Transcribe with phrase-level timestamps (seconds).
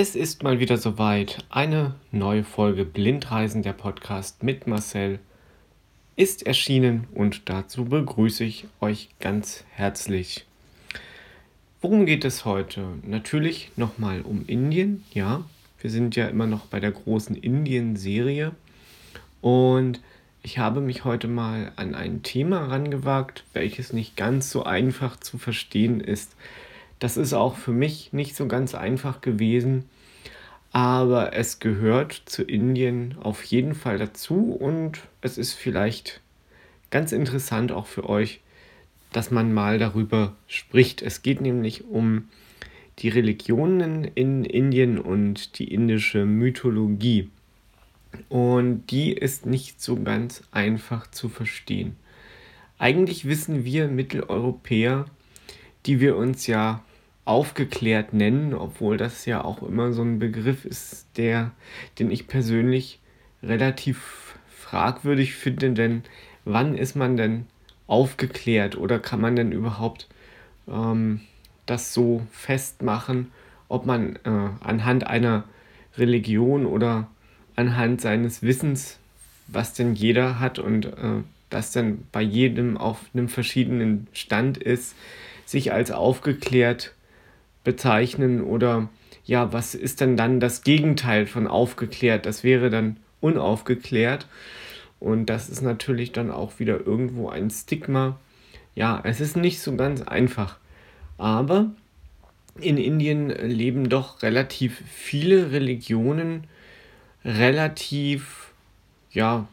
[0.00, 1.44] Es ist mal wieder soweit.
[1.50, 5.18] Eine neue Folge Blindreisen der Podcast mit Marcel
[6.14, 10.46] ist erschienen und dazu begrüße ich euch ganz herzlich.
[11.80, 12.86] Worum geht es heute?
[13.02, 15.44] Natürlich nochmal um Indien, ja.
[15.80, 18.52] Wir sind ja immer noch bei der großen Indien-Serie
[19.40, 20.00] und
[20.44, 25.38] ich habe mich heute mal an ein Thema rangewagt, welches nicht ganz so einfach zu
[25.38, 26.36] verstehen ist.
[26.98, 29.84] Das ist auch für mich nicht so ganz einfach gewesen,
[30.72, 36.20] aber es gehört zu Indien auf jeden Fall dazu und es ist vielleicht
[36.90, 38.40] ganz interessant auch für euch,
[39.12, 41.02] dass man mal darüber spricht.
[41.02, 42.28] Es geht nämlich um
[42.98, 47.30] die Religionen in Indien und die indische Mythologie.
[48.28, 51.96] Und die ist nicht so ganz einfach zu verstehen.
[52.78, 55.06] Eigentlich wissen wir Mitteleuropäer,
[55.86, 56.82] die wir uns ja
[57.28, 61.50] aufgeklärt nennen, obwohl das ja auch immer so ein Begriff ist, der,
[61.98, 63.00] den ich persönlich
[63.42, 66.02] relativ fragwürdig finde, denn
[66.46, 67.46] wann ist man denn
[67.86, 70.08] aufgeklärt oder kann man denn überhaupt
[70.68, 71.20] ähm,
[71.66, 73.30] das so festmachen,
[73.68, 74.30] ob man äh,
[74.60, 75.44] anhand einer
[75.98, 77.08] Religion oder
[77.56, 78.98] anhand seines Wissens,
[79.48, 84.94] was denn jeder hat und äh, das dann bei jedem auf einem verschiedenen Stand ist,
[85.44, 86.94] sich als aufgeklärt
[87.68, 88.88] bezeichnen oder
[89.26, 92.24] ja, was ist denn dann das Gegenteil von aufgeklärt?
[92.24, 94.26] Das wäre dann unaufgeklärt.
[95.00, 98.18] Und das ist natürlich dann auch wieder irgendwo ein Stigma.
[98.74, 100.56] Ja, es ist nicht so ganz einfach.
[101.18, 101.70] Aber
[102.58, 106.44] in Indien leben doch relativ viele Religionen
[107.22, 108.52] relativ,
[109.10, 109.46] ja,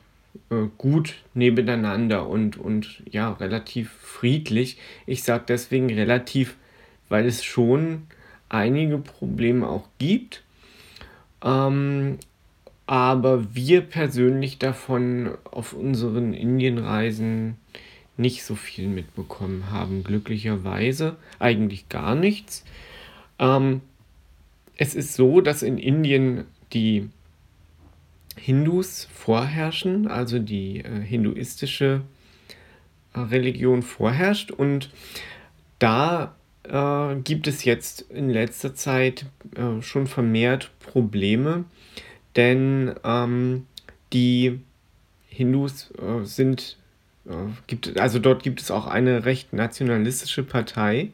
[0.49, 4.77] äh, gut nebeneinander und, und ja, relativ friedlich.
[5.05, 6.55] Ich sage deswegen relativ,
[7.09, 8.03] weil es schon
[8.49, 10.43] einige Probleme auch gibt.
[11.43, 12.17] Ähm,
[12.87, 17.57] aber wir persönlich davon auf unseren Indienreisen
[18.17, 21.17] nicht so viel mitbekommen haben, glücklicherweise.
[21.39, 22.63] Eigentlich gar nichts.
[23.39, 23.81] Ähm,
[24.77, 27.09] es ist so, dass in Indien die
[28.37, 32.01] Hindus vorherrschen, also die äh, hinduistische
[33.13, 34.89] äh, Religion vorherrscht und
[35.79, 36.35] da
[36.69, 41.65] äh, gibt es jetzt in letzter Zeit äh, schon vermehrt Probleme,
[42.35, 43.65] denn ähm,
[44.13, 44.59] die
[45.27, 46.77] Hindus äh, sind,
[47.25, 47.33] äh,
[47.67, 51.11] gibt, also dort gibt es auch eine recht nationalistische Partei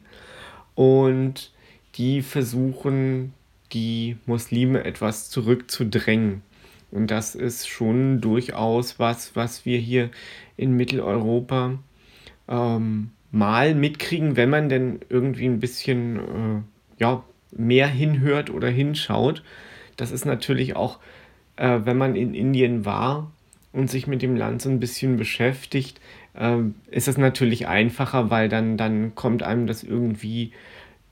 [0.74, 1.52] und
[1.96, 3.34] die versuchen,
[3.72, 6.42] die Muslime etwas zurückzudrängen.
[6.90, 10.10] Und das ist schon durchaus was, was wir hier
[10.56, 11.78] in Mitteleuropa
[12.48, 19.42] ähm, mal mitkriegen, wenn man denn irgendwie ein bisschen äh, ja, mehr hinhört oder hinschaut.
[19.96, 21.00] Das ist natürlich auch,
[21.56, 23.32] äh, wenn man in Indien war
[23.72, 26.00] und sich mit dem Land so ein bisschen beschäftigt,
[26.34, 26.58] äh,
[26.90, 30.52] ist es natürlich einfacher, weil dann, dann kommt einem das irgendwie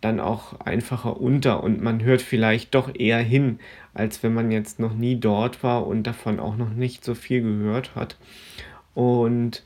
[0.03, 3.59] dann auch einfacher unter und man hört vielleicht doch eher hin,
[3.93, 7.43] als wenn man jetzt noch nie dort war und davon auch noch nicht so viel
[7.43, 8.17] gehört hat.
[8.95, 9.63] Und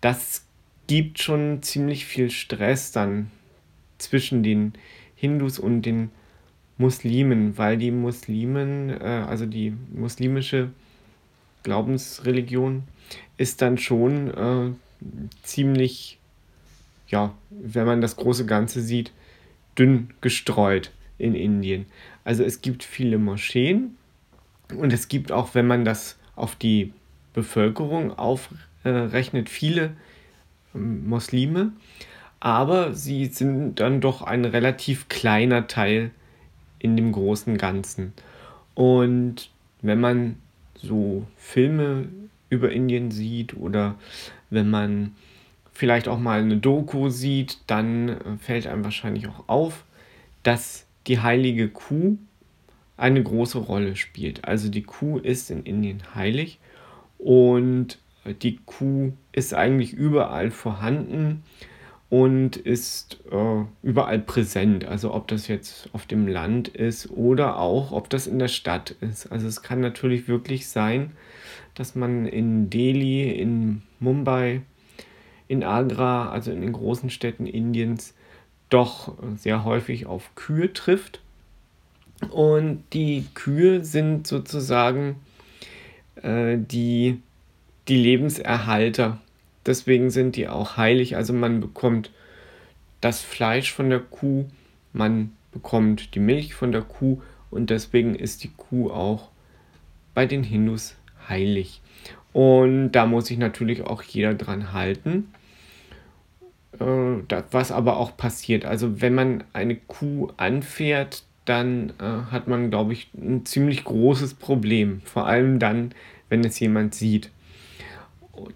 [0.00, 0.46] das
[0.86, 3.30] gibt schon ziemlich viel Stress dann
[3.98, 4.74] zwischen den
[5.16, 6.10] Hindus und den
[6.76, 10.70] Muslimen, weil die Muslimen, äh, also die muslimische
[11.62, 12.82] Glaubensreligion,
[13.36, 14.70] ist dann schon äh,
[15.42, 16.18] ziemlich,
[17.08, 19.12] ja, wenn man das große Ganze sieht,
[19.78, 21.86] dünn gestreut in Indien.
[22.24, 23.96] Also es gibt viele Moscheen
[24.76, 26.92] und es gibt auch, wenn man das auf die
[27.32, 29.92] Bevölkerung aufrechnet, viele
[30.74, 31.72] Muslime,
[32.40, 36.10] aber sie sind dann doch ein relativ kleiner Teil
[36.78, 38.12] in dem großen Ganzen.
[38.74, 39.50] Und
[39.82, 40.36] wenn man
[40.74, 42.08] so Filme
[42.50, 43.94] über Indien sieht oder
[44.50, 45.14] wenn man
[45.72, 49.84] vielleicht auch mal eine Doku sieht, dann äh, fällt einem wahrscheinlich auch auf,
[50.42, 52.16] dass die heilige Kuh
[52.96, 54.44] eine große Rolle spielt.
[54.44, 56.58] Also die Kuh ist in Indien heilig
[57.18, 57.98] und
[58.42, 61.42] die Kuh ist eigentlich überall vorhanden
[62.10, 64.84] und ist äh, überall präsent.
[64.84, 68.92] Also ob das jetzt auf dem Land ist oder auch ob das in der Stadt
[69.00, 69.32] ist.
[69.32, 71.12] Also es kann natürlich wirklich sein,
[71.74, 74.62] dass man in Delhi, in Mumbai,
[75.48, 78.14] in Agra, also in den großen Städten Indiens,
[78.70, 81.20] doch sehr häufig auf Kühe trifft.
[82.30, 85.16] Und die Kühe sind sozusagen
[86.22, 87.20] äh, die,
[87.88, 89.20] die Lebenserhalter
[89.66, 91.16] Deswegen sind die auch heilig.
[91.16, 92.10] Also man bekommt
[93.00, 94.46] das Fleisch von der Kuh,
[94.92, 97.20] man bekommt die Milch von der Kuh
[97.50, 99.30] und deswegen ist die Kuh auch
[100.14, 100.96] bei den Hindus
[101.28, 101.80] heilig.
[102.32, 105.32] Und da muss sich natürlich auch jeder dran halten.
[106.80, 108.64] Äh, was aber auch passiert.
[108.64, 114.34] Also wenn man eine Kuh anfährt, dann äh, hat man, glaube ich, ein ziemlich großes
[114.34, 115.00] Problem.
[115.04, 115.92] Vor allem dann,
[116.28, 117.30] wenn es jemand sieht.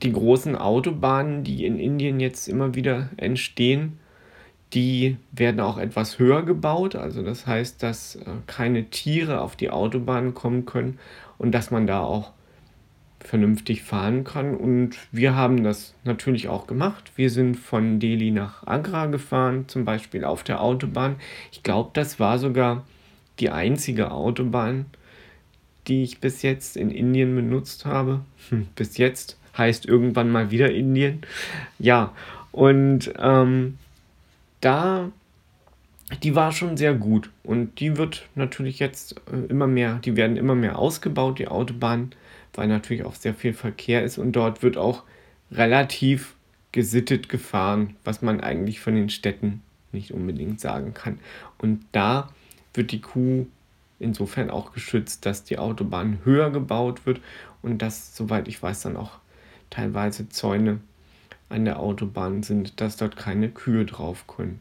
[0.03, 3.99] Die großen Autobahnen, die in Indien jetzt immer wieder entstehen,
[4.75, 6.95] die werden auch etwas höher gebaut.
[6.95, 10.99] Also das heißt, dass äh, keine Tiere auf die Autobahn kommen können
[11.39, 12.33] und dass man da auch
[13.21, 14.55] vernünftig fahren kann.
[14.55, 17.13] Und wir haben das natürlich auch gemacht.
[17.17, 21.17] Wir sind von Delhi nach Agra gefahren, zum Beispiel auf der Autobahn.
[21.51, 22.85] Ich glaube, das war sogar
[23.41, 24.87] die einzige Autobahn,
[25.87, 28.21] die ich bis jetzt in Indien benutzt habe.
[28.51, 31.23] Hm, bis jetzt heißt irgendwann mal wieder Indien.
[31.79, 32.13] Ja,
[32.53, 33.79] und ähm,
[34.61, 35.11] da,
[36.23, 37.31] die war schon sehr gut.
[37.43, 42.13] Und die wird natürlich jetzt äh, immer mehr, die werden immer mehr ausgebaut, die Autobahn
[42.59, 45.05] weil natürlich auch sehr viel Verkehr ist und dort wird auch
[45.53, 46.35] relativ
[46.73, 49.63] gesittet gefahren, was man eigentlich von den Städten
[49.93, 51.21] nicht unbedingt sagen kann.
[51.59, 52.29] Und da
[52.75, 53.47] wird die Kuh
[54.01, 57.21] insofern auch geschützt, dass die Autobahn höher gebaut wird
[57.63, 59.13] und dass, soweit ich weiß, dann auch
[59.71, 60.81] teilweise Zäune
[61.49, 64.61] an der Autobahn sind, dass dort keine Kühe drauf können.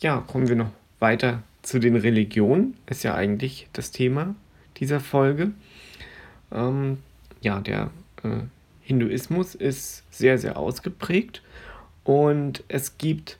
[0.00, 2.76] Ja, kommen wir noch weiter zu den Religionen.
[2.86, 4.34] Ist ja eigentlich das Thema
[4.76, 5.52] dieser Folge.
[6.52, 6.98] Ähm,
[7.40, 7.90] ja, der
[8.22, 8.40] äh,
[8.82, 11.42] Hinduismus ist sehr, sehr ausgeprägt
[12.04, 13.38] und es gibt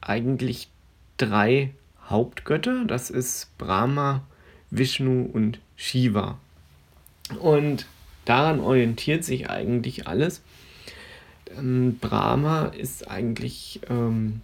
[0.00, 0.70] eigentlich
[1.18, 1.72] drei
[2.06, 2.84] Hauptgötter.
[2.86, 4.22] Das ist Brahma,
[4.70, 6.38] Vishnu und Shiva.
[7.40, 7.86] Und
[8.28, 10.42] daran orientiert sich eigentlich alles.
[11.56, 14.42] Ähm, Brahma ist eigentlich ähm,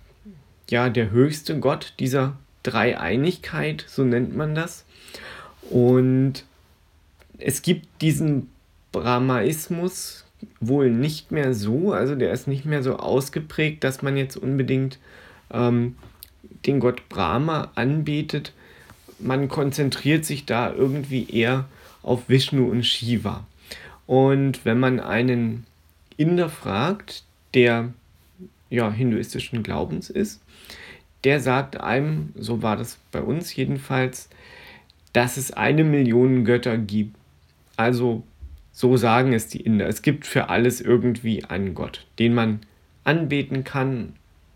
[0.70, 4.84] ja der höchste Gott dieser Dreieinigkeit, so nennt man das.
[5.70, 6.44] Und
[7.38, 8.48] es gibt diesen
[8.92, 10.24] Brahmaismus
[10.60, 14.98] wohl nicht mehr so, also der ist nicht mehr so ausgeprägt, dass man jetzt unbedingt
[15.50, 15.96] ähm,
[16.66, 18.52] den Gott Brahma anbetet.
[19.18, 21.66] Man konzentriert sich da irgendwie eher
[22.02, 23.46] auf Vishnu und Shiva.
[24.06, 25.66] Und wenn man einen
[26.16, 27.24] Inder fragt,
[27.54, 27.92] der
[28.70, 30.42] ja hinduistischen Glaubens ist,
[31.24, 34.28] der sagt einem, so war das bei uns jedenfalls,
[35.12, 37.16] dass es eine Million Götter gibt.
[37.76, 38.22] Also
[38.72, 39.86] so sagen es die Inder.
[39.86, 42.60] Es gibt für alles irgendwie einen Gott, den man
[43.04, 44.14] anbeten kann,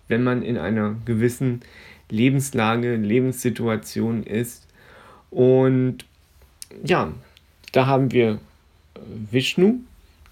[0.08, 1.61] wenn man in einer gewissen
[2.11, 4.66] Lebenslage, Lebenssituation ist.
[5.30, 6.04] Und
[6.84, 7.12] ja,
[7.72, 8.40] da haben wir
[9.30, 9.80] Vishnu,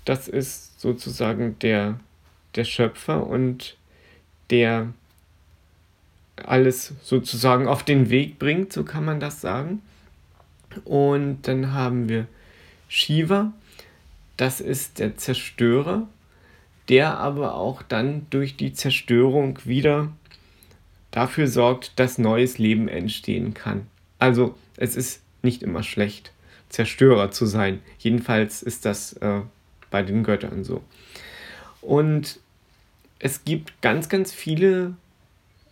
[0.05, 1.99] das ist sozusagen der,
[2.55, 3.77] der Schöpfer und
[4.51, 4.93] der
[6.37, 9.83] alles sozusagen auf den Weg bringt, so kann man das sagen.
[10.85, 12.27] Und dann haben wir
[12.89, 13.53] Shiva,
[14.37, 16.07] das ist der Zerstörer,
[16.89, 20.13] der aber auch dann durch die Zerstörung wieder
[21.11, 23.87] dafür sorgt, dass neues Leben entstehen kann.
[24.19, 26.33] Also es ist nicht immer schlecht,
[26.69, 27.81] Zerstörer zu sein.
[27.99, 29.41] Jedenfalls ist das äh,
[29.91, 30.83] bei den Göttern so.
[31.81, 32.41] Und
[33.19, 34.95] es gibt ganz, ganz viele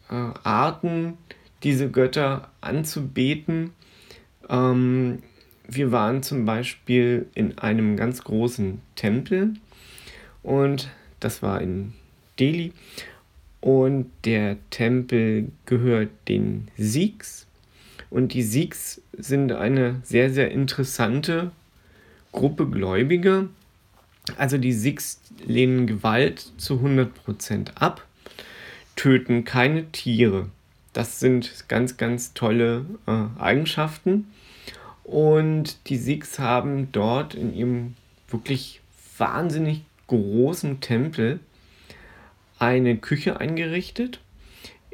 [0.09, 1.19] äh, Arten,
[1.63, 3.73] diese Götter anzubeten.
[4.49, 5.23] Ähm,
[5.67, 9.55] wir waren zum Beispiel in einem ganz großen Tempel
[10.43, 11.95] und das war in
[12.39, 12.73] Delhi.
[13.61, 17.47] Und der Tempel gehört den Sikhs.
[18.15, 21.51] Und die Sikhs sind eine sehr, sehr interessante
[22.31, 23.49] Gruppe Gläubiger.
[24.37, 28.07] Also die Sikhs lehnen Gewalt zu 100% ab,
[28.95, 30.49] töten keine Tiere.
[30.93, 34.29] Das sind ganz, ganz tolle äh, Eigenschaften.
[35.03, 37.97] Und die Sikhs haben dort in ihrem
[38.29, 38.81] wirklich
[39.19, 41.41] wahnsinnig großen Tempel
[42.61, 44.21] eine Küche eingerichtet,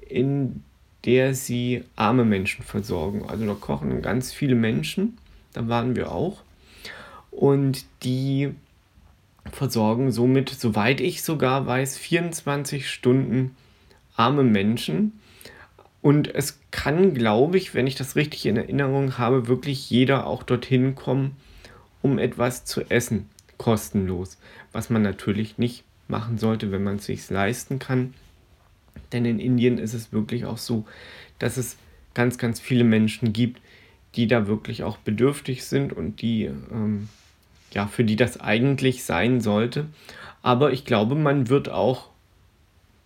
[0.09, 0.63] in
[1.05, 3.25] der sie arme Menschen versorgen.
[3.29, 5.19] Also da kochen ganz viele Menschen,
[5.53, 6.43] da waren wir auch.
[7.31, 8.51] Und die
[9.53, 13.57] versorgen somit, soweit ich sogar weiß, 24 Stunden
[14.17, 15.13] arme Menschen
[16.03, 20.43] und es kann, glaube ich, wenn ich das richtig in Erinnerung habe, wirklich jeder auch
[20.43, 21.37] dorthin kommen,
[22.03, 23.29] um etwas zu essen,
[23.59, 24.39] kostenlos.
[24.73, 28.15] Was man natürlich nicht machen sollte, wenn man es sich leisten kann.
[29.13, 30.85] Denn in Indien ist es wirklich auch so,
[31.39, 31.77] dass es
[32.15, 33.61] ganz, ganz viele Menschen gibt,
[34.15, 37.09] die da wirklich auch bedürftig sind und die, ähm,
[37.73, 39.87] ja, für die das eigentlich sein sollte.
[40.43, 42.09] Aber ich glaube, man wird auch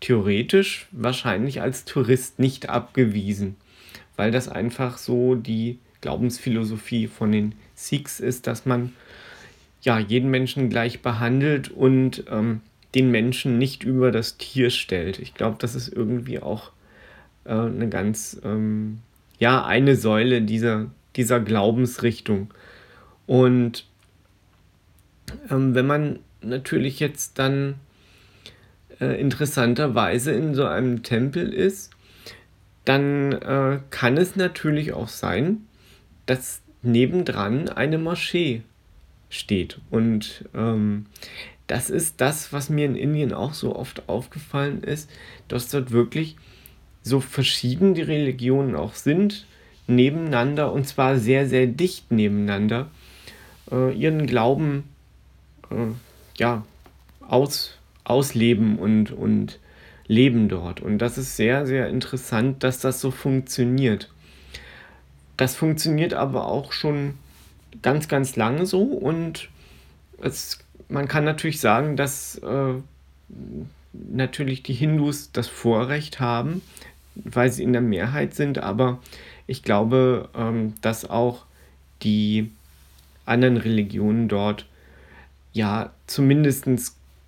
[0.01, 3.57] theoretisch wahrscheinlich als Tourist nicht abgewiesen,
[4.17, 8.93] weil das einfach so die Glaubensphilosophie von den Sikhs ist, dass man
[9.83, 12.61] ja jeden Menschen gleich behandelt und ähm,
[12.95, 15.19] den Menschen nicht über das Tier stellt.
[15.19, 16.71] Ich glaube, das ist irgendwie auch
[17.45, 18.99] äh, eine ganz, ähm,
[19.39, 20.87] ja, eine Säule dieser,
[21.17, 22.53] dieser Glaubensrichtung.
[23.27, 23.87] Und
[25.51, 27.77] ähm, wenn man natürlich jetzt dann
[29.01, 31.91] äh, interessanterweise in so einem Tempel ist,
[32.85, 35.67] dann äh, kann es natürlich auch sein,
[36.27, 38.63] dass nebendran eine Moschee
[39.31, 39.81] steht.
[39.91, 41.07] Und ähm,
[41.67, 45.11] das ist das, was mir in Indien auch so oft aufgefallen ist,
[45.49, 46.37] dass dort wirklich
[47.03, 49.47] so verschieden die Religionen auch sind,
[49.87, 52.91] nebeneinander und zwar sehr, sehr dicht nebeneinander,
[53.71, 54.85] äh, ihren Glauben
[55.71, 55.93] äh,
[56.39, 56.65] ja,
[57.21, 59.59] aus, ausleben und, und
[60.07, 60.81] leben dort.
[60.81, 64.11] Und das ist sehr, sehr interessant, dass das so funktioniert.
[65.37, 67.15] Das funktioniert aber auch schon
[67.83, 69.49] ganz, ganz lange so und
[70.23, 72.75] es, man kann natürlich sagen, dass äh,
[73.93, 76.63] natürlich die Hindus das Vorrecht haben,
[77.15, 79.01] weil sie in der Mehrheit sind, aber
[79.47, 81.45] ich glaube, ähm, dass auch
[82.03, 82.51] die
[83.25, 84.67] anderen Religionen dort
[85.53, 86.67] ja zumindest,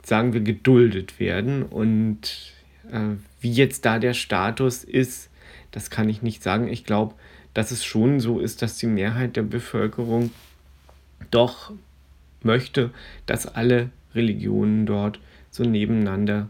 [0.03, 2.53] sagen wir, geduldet werden und
[2.91, 5.31] äh, wie jetzt da der Status ist,
[5.71, 6.69] das kann ich nicht sagen.
[6.69, 7.15] Ich glaube,
[7.55, 10.31] dass es schon so ist, dass die Mehrheit der Bevölkerung
[11.31, 11.73] doch
[12.47, 12.91] möchte,
[13.26, 16.49] dass alle Religionen dort so nebeneinander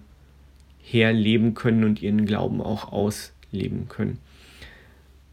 [0.83, 4.19] herleben können und ihren Glauben auch ausleben können.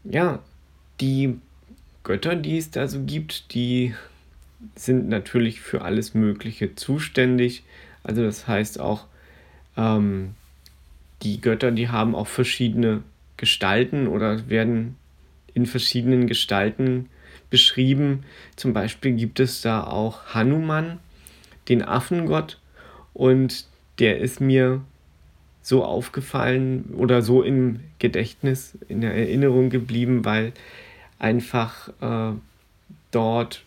[0.02, 0.40] Ja,
[1.00, 1.38] die
[2.02, 3.94] Götter, die es da so gibt, die
[4.74, 7.62] sind natürlich für alles Mögliche zuständig.
[8.02, 9.06] Also das heißt auch,
[9.76, 10.34] ähm,
[11.22, 13.02] die Götter, die haben auch verschiedene
[13.36, 14.96] Gestalten oder werden
[15.54, 17.08] in verschiedenen Gestalten
[17.54, 18.24] beschrieben.
[18.56, 20.98] Zum Beispiel gibt es da auch Hanuman,
[21.68, 22.58] den Affengott,
[23.12, 23.66] und
[24.00, 24.80] der ist mir
[25.62, 30.52] so aufgefallen oder so im Gedächtnis, in der Erinnerung geblieben, weil
[31.20, 32.34] einfach äh,
[33.12, 33.62] dort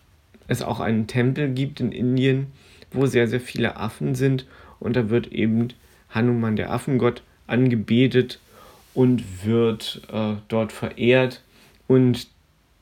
[0.48, 2.48] es auch einen Tempel gibt in Indien,
[2.92, 4.44] wo sehr, sehr viele Affen sind
[4.80, 5.68] und da wird eben
[6.10, 8.38] Hanuman, der Affengott, angebetet
[8.92, 11.42] und wird äh, dort verehrt
[11.86, 12.28] und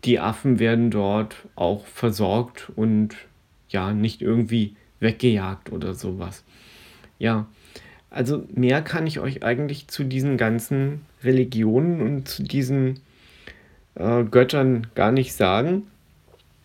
[0.04, 3.16] die Affen werden dort auch versorgt und
[3.68, 6.44] ja, nicht irgendwie weggejagt oder sowas.
[7.18, 7.46] Ja,
[8.10, 13.00] also mehr kann ich euch eigentlich zu diesen ganzen Religionen und zu diesen
[13.94, 15.84] äh, Göttern gar nicht sagen,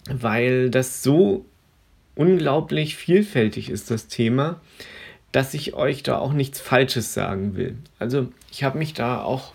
[0.09, 1.45] weil das so
[2.15, 4.59] unglaublich vielfältig ist, das Thema
[5.31, 7.77] dass ich euch da auch nichts Falsches sagen will.
[7.99, 9.53] Also ich habe mich da auch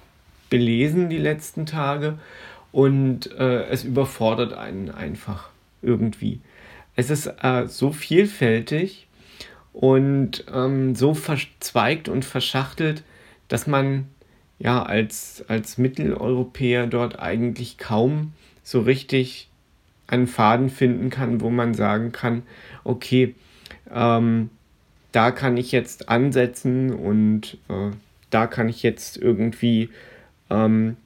[0.49, 2.19] belesen die letzten Tage
[2.77, 5.49] und äh, es überfordert einen einfach
[5.81, 6.43] irgendwie.
[6.95, 9.07] Es ist äh, so vielfältig
[9.73, 13.03] und ähm, so verzweigt und verschachtelt,
[13.49, 14.09] dass man
[14.59, 19.49] ja als, als Mitteleuropäer dort eigentlich kaum so richtig
[20.07, 22.43] einen Faden finden kann, wo man sagen kann,
[22.85, 23.35] okay,
[23.91, 24.51] ähm,
[25.13, 27.93] da kann ich jetzt ansetzen und äh,
[28.29, 29.89] da kann ich jetzt irgendwie
[30.51, 30.99] ähm,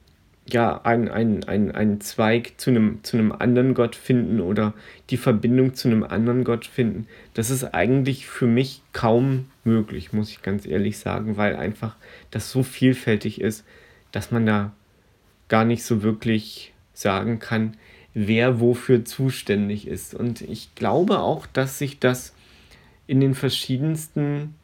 [0.49, 4.73] ja, einen ein, ein, ein Zweig zu einem, zu einem anderen Gott finden oder
[5.09, 7.07] die Verbindung zu einem anderen Gott finden.
[7.33, 11.95] Das ist eigentlich für mich kaum möglich, muss ich ganz ehrlich sagen, weil einfach
[12.31, 13.63] das so vielfältig ist,
[14.11, 14.73] dass man da
[15.47, 17.77] gar nicht so wirklich sagen kann,
[18.13, 20.13] wer wofür zuständig ist.
[20.13, 22.33] Und ich glaube auch, dass sich das
[23.07, 24.55] in den verschiedensten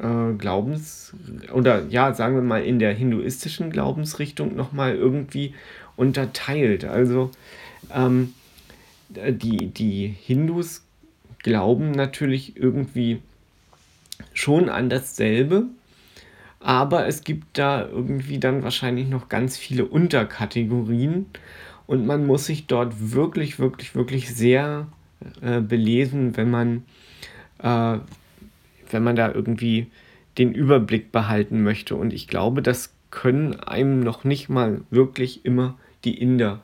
[0.00, 1.14] äh, Glaubens-
[1.52, 5.54] oder ja, sagen wir mal in der hinduistischen Glaubensrichtung nochmal irgendwie
[5.96, 6.84] unterteilt.
[6.84, 7.30] Also
[7.94, 8.34] ähm,
[9.08, 10.82] die, die Hindus
[11.38, 13.20] glauben natürlich irgendwie
[14.32, 15.64] schon an dasselbe,
[16.60, 21.26] aber es gibt da irgendwie dann wahrscheinlich noch ganz viele Unterkategorien
[21.86, 24.86] und man muss sich dort wirklich, wirklich, wirklich sehr
[25.42, 26.84] äh, belesen, wenn man
[27.58, 27.98] äh,
[28.92, 29.88] wenn man da irgendwie
[30.38, 31.94] den Überblick behalten möchte.
[31.96, 36.62] Und ich glaube, das können einem noch nicht mal wirklich immer die Inder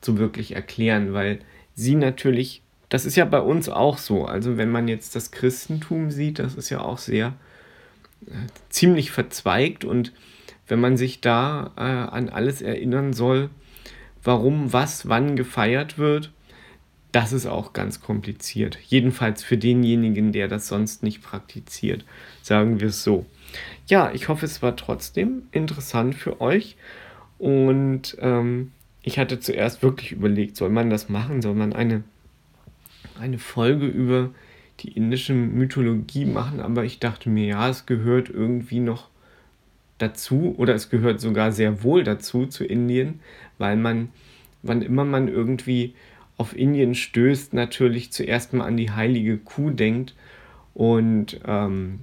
[0.00, 1.38] so wirklich erklären, weil
[1.74, 4.24] sie natürlich, das ist ja bei uns auch so.
[4.26, 7.34] Also wenn man jetzt das Christentum sieht, das ist ja auch sehr
[8.26, 8.32] äh,
[8.68, 10.12] ziemlich verzweigt und
[10.66, 13.50] wenn man sich da äh, an alles erinnern soll,
[14.24, 16.32] warum was wann gefeiert wird,
[17.12, 18.78] das ist auch ganz kompliziert.
[18.86, 22.04] Jedenfalls für denjenigen, der das sonst nicht praktiziert.
[22.42, 23.26] Sagen wir es so.
[23.86, 26.76] Ja, ich hoffe, es war trotzdem interessant für euch.
[27.38, 31.42] Und ähm, ich hatte zuerst wirklich überlegt, soll man das machen?
[31.42, 32.02] Soll man eine,
[33.20, 34.30] eine Folge über
[34.80, 36.60] die indische Mythologie machen?
[36.60, 39.08] Aber ich dachte mir, ja, es gehört irgendwie noch
[39.98, 43.20] dazu oder es gehört sogar sehr wohl dazu zu Indien,
[43.58, 44.08] weil man,
[44.62, 45.94] wann immer man irgendwie
[46.36, 50.14] auf Indien stößt, natürlich zuerst mal an die heilige Kuh denkt
[50.74, 52.00] und ähm,